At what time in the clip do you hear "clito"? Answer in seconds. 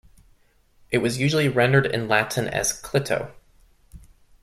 2.73-3.33